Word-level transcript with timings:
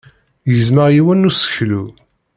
Gezmeɣ 0.51 0.87
yiwen 0.91 1.21
n 1.21 1.27
useklu. 1.29 1.83